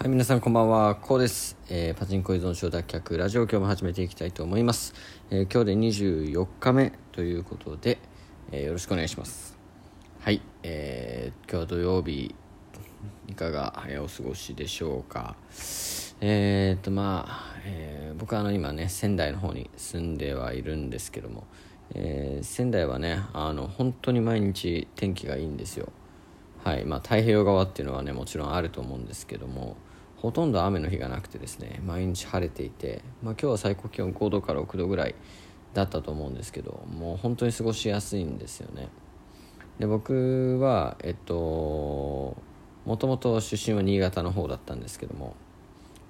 [0.00, 1.58] はい、皆さんこんばんは、こうです。
[1.68, 4.94] えーパチンコ依存症脱却ラジオ今日も始めていきたいと思います。
[5.30, 7.98] えー今日で24日目ということで、
[8.50, 9.58] えーよろしくお願いします。
[10.20, 12.34] はい、えー今日は土曜日、
[13.28, 15.36] いかが、えお過ごしでしょうか？
[16.22, 21.44] え、っと、まあ、え僕はあの今ね、仙台の方に住んではいるんですけども、
[21.94, 25.92] え仙台はね、あの、本当に毎日天気がいいんですよ。
[26.64, 29.78] はいまあ、太平洋側っていうのはねもちろんあると思うんですけども
[30.20, 35.14] ほとんど雨の日がなくてですね毎日晴れていて、まあ、今日は最高気温5度から6度ぐらい
[35.72, 38.88] だったと思うんですけどもう本当に過ごしやすいんですよね。
[39.78, 42.36] で僕はえっと
[42.84, 45.34] もともと出身は新潟の方だったんですけども、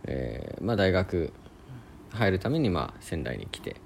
[0.05, 1.33] えーまあ、大学
[2.11, 3.77] 入るためにまあ仙台に来て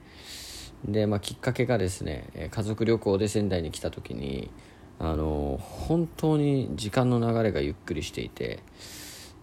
[0.86, 4.50] で、まあ、きっかけがですね家族旅行で仙台に来た時に
[4.98, 8.60] あの本当に時間の流れがゆっくりしていて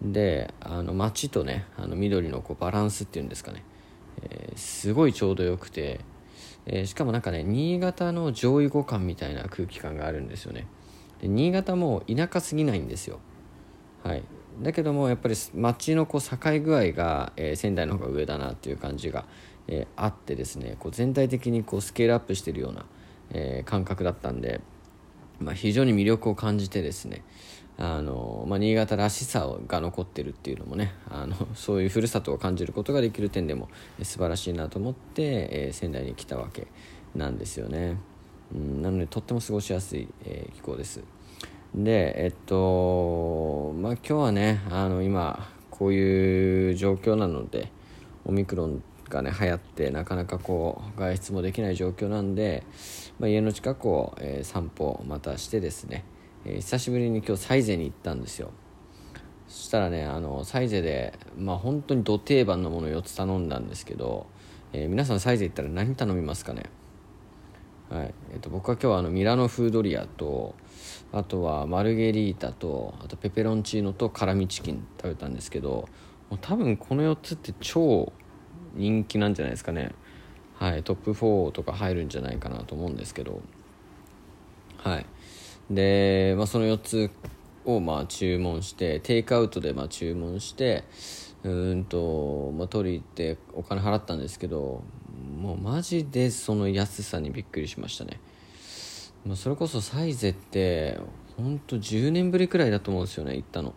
[0.02, 3.64] であの街とねあの緑のこうバランスっていうんですかね、
[4.22, 6.00] えーすごいちょうどよくて、
[6.66, 10.66] えーしかもなんかね新潟の上位互換みたいな空気感があるんですよね。
[11.20, 13.20] で新潟も田舎すぎないんですよ。
[14.02, 14.24] はい、
[14.60, 19.24] だけどもやっぱり街のこう境具合が、えー仙台の方が上だなっていう感じが、
[19.68, 22.84] えあってですねこう全体的にこうスケールアップしてるような、
[23.30, 24.60] え感覚だったんで、
[25.40, 27.24] まあ、非常に魅力を感じてですね
[27.78, 33.68] あの、まあ、新潟らしさが残ってるっていうのもねあのそういうふるさとを感じることができる点でも
[34.02, 36.68] 素晴らしいなと思って、えー仙台に来たわけ
[37.14, 37.98] なんですよね。
[38.54, 41.02] うんなのでとっても過ごしやすい、えー気候です。
[41.74, 47.72] でえっとまあ今日はねあの今こういう状況なので
[48.24, 52.64] オミクロンがね流行ってなかなかこう外出もできない状況なんで、
[53.18, 56.04] まあ、家の近くを、えー散歩またしてですね、
[56.44, 58.50] えー久しぶりに今日サイゼに行ったんですよ。
[59.48, 64.26] そしたらねあのサイゼでまあ本当にど定番のもの4つ頼んだんですけど、
[64.72, 66.64] えー皆さんサイゼ行ったら何頼みますかね？
[67.90, 68.14] はい。
[68.32, 70.54] えっと僕は今日はあのミラノフードリアと
[71.12, 75.86] あとはマルゲリータとあとペペロンチーノと辛味チキン食べたんですけど
[76.30, 78.10] もう多分この4つって超
[78.74, 79.92] 人気なんじゃないですかね。
[80.54, 83.40] はいトップ4とか入るんじゃないかなと思うんですけど。
[84.76, 85.06] はい。
[85.70, 87.10] で、まあ、その4つ
[87.64, 90.84] をまあ注文してテイクアウトでまあ注文して
[91.44, 94.82] うんと、まあ、取り行ってお金払ったんですけど
[95.40, 98.20] もうマジでその安さにびっくりしましたね。
[99.24, 100.98] まあそれこそサイゼって
[101.36, 103.74] 本当10年ぶりくらいだと思うんですよね行ったの。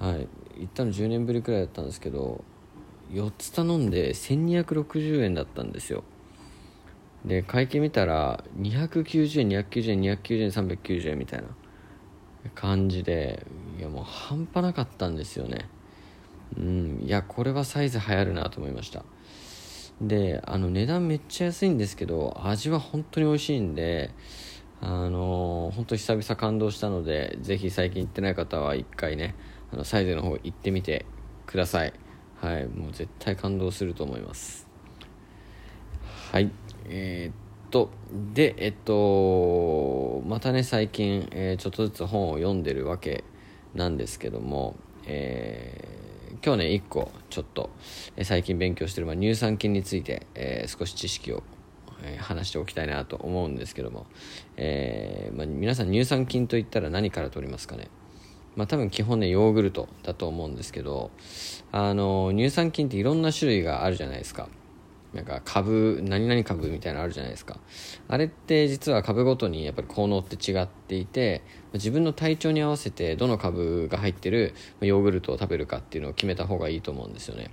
[0.00, 0.28] はい。
[0.58, 2.42] 行ったの10年ぶりくらいだったんですけど
[3.10, 6.04] 4つ頼んで1260円だったんですよ。
[7.24, 11.46] で会計見たら290円290円290円390円みたいな
[12.54, 13.46] 感じで
[13.78, 15.68] いやもう半端なかったんですよね。
[16.56, 19.04] うんいやこれはサイズ流行るなと思いました。
[20.00, 24.10] であの値段めっちゃ安いんですけど味は本当に美味しいんで
[24.80, 29.34] あの本当久々感動したのでぜひ最近行ってない方は一回ね
[29.72, 31.06] あのサイズの方行ってみて
[31.46, 31.92] ください。
[32.44, 34.68] はいもう絶対感動すると思います。
[36.30, 36.50] はい
[36.90, 37.88] えーっと
[38.34, 43.24] でえっとまたね最近、えーちょっとずつ本を読んでるわけ
[43.74, 47.70] なんですけどもえー今日ね1個ちょっと、
[48.16, 51.42] えー最近勉強してる、まあ、乳酸菌について、えー少し知識を、
[52.02, 54.04] え話しておきたいなと思うんですけども、
[54.58, 57.88] えまあ、皆さん乳酸菌といったら何から取りますかね？
[58.56, 61.10] まあ、多分基本ねヨーグルトだと思うんですけど
[61.72, 64.48] あの乳酸菌っていろんな種類があるじゃないですか。
[65.12, 67.60] なんか株何々株みたいなのあるじゃないですか。
[68.08, 71.42] あれって実は株ごとにやっぱり効能って違っていて
[71.72, 77.52] 自分の体調に合わせてどの株が入ってるヨーグルトを食べるかっていうのを決めた方がいいと思うんですよね。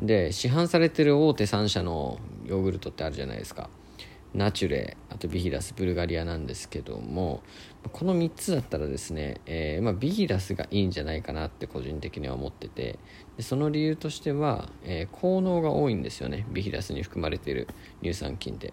[0.00, 3.70] で市販されてる大手3社のヨーグルトってあるじゃないですか。
[4.34, 7.42] ナチュレあとビヒラスブルガリアなんですけども
[7.92, 12.98] この3つだったらですね、えーまあ、ビヒラスがいいんじゃないかなって個人的には思ってて
[13.36, 17.68] でその理由としては、えー効能が多いんですよねビヒラスに含まれている
[18.02, 18.72] 乳酸菌って。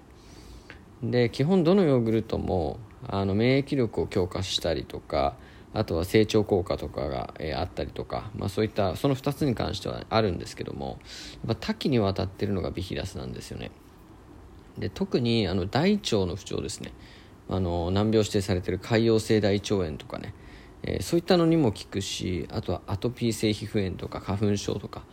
[1.03, 2.77] で基本どのヨーグルトも
[3.07, 5.35] あの免疫力を強化したりとか
[5.73, 10.99] あとは成長効果とかが、えーあったりとか、まあ、そういったその2つに関してはあるんですけども
[11.45, 13.71] やっぱ多岐にわたってるのがビヒラスなんですよね。
[14.79, 16.93] で特にあの大腸の不調ですね。
[17.49, 20.33] あの難病指定されてる潰瘍性大腸炎とかね、
[20.83, 25.03] えーそういったのにも効くしあとはアトピー性皮膚炎とか花粉症とか、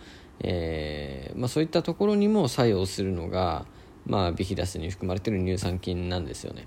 [0.40, 3.66] えーまあ、そういったところにも作用するのが、
[4.06, 6.66] まあ、ビヒダスに含まれてる乳酸菌なんですよね。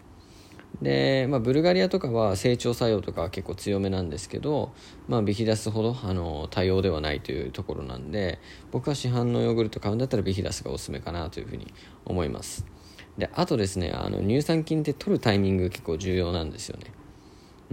[0.81, 4.71] で、まあ、ブルガリアとかは成長作用とかは結構強めなんですけど、
[5.07, 8.39] まあ、ビヒダスほどあの多様ではないというところなんで
[8.71, 11.73] 僕は市販のヨーグルト買うんだったらビヒダスがおすすめかなというふうに
[12.05, 12.65] 思います。
[13.19, 16.91] であとですねあの乳酸菌って取るタイミング結構重要なんですよね。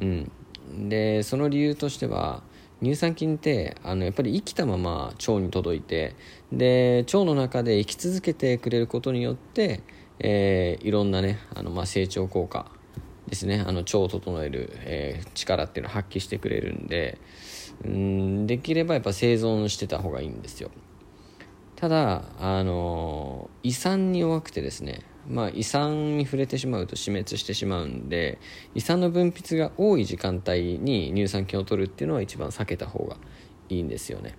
[0.03, 0.89] うん。
[0.89, 2.43] でその理由としては
[2.83, 6.15] 乳酸菌ってあのやっぱり生きたまま腸に届いて
[6.53, 9.83] で腸の中で生き続けてくれることによって、
[10.19, 12.71] えー、いろんなねあの、まあ、成長効果
[13.29, 13.65] ですね。
[13.67, 17.19] あの腸を整える、えー、力っていうのを発揮してくれるんで
[17.85, 20.71] うんできればやっぱ生存してた方がいいんですよ。
[21.77, 28.39] ただあの胃酸に弱くてですねまあ、胃酸に触れてしまうと死滅してしまうんで
[28.75, 33.17] 胃酸の分泌が多い時間帯に乳酸菌を取るっていうのは一番避けた方が
[33.69, 34.37] いいんですよね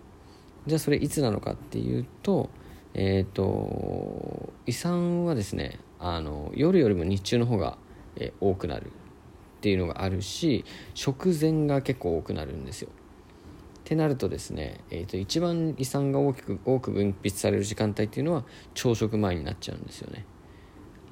[0.65, 2.49] じゃあそれいつなのかっていうと
[2.93, 7.77] えっ、ー、と胃酸はですねあの夜よりも日中の方が
[8.19, 12.89] え多くなるっていうのがあるし食前が結構多くなるんですよ。
[12.89, 18.43] ってなるとですね、えー、と一番胃酸が大きく多く分泌される時間帯っていうのは
[18.73, 20.25] 朝食前になっちゃうんですよね。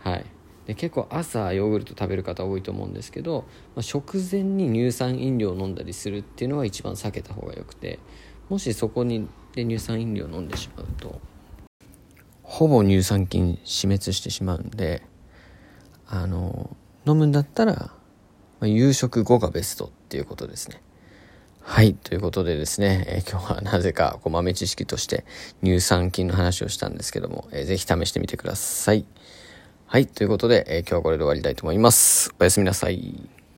[0.05, 0.25] はい、
[0.67, 7.97] で結構朝ヨーグルト食べる方多いと思うんですけど、まあ、食前に乳酸飲料を飲んだりするっていうのは一番避けた方がよくて
[8.47, 11.19] もしそこにで乳酸飲料を飲んでしまうと
[12.43, 15.01] ほぼ乳酸菌死滅してしまうんで
[16.07, 16.77] あの
[17.07, 17.91] 飲むんだったら、ま
[18.61, 20.81] あ、夕食後がベストっていうことですね。
[21.61, 21.95] はい。
[21.95, 25.25] ということでですね、えー、今日はなぜかこう豆知識として
[25.63, 29.03] 乳酸菌の話をしたんですけども、えー、ぜひ試してみてください。
[29.87, 30.07] はい。
[30.07, 32.33] ということで、えー、今日はこれで終わりたいと思います。
[32.39, 33.34] おやすみなさい。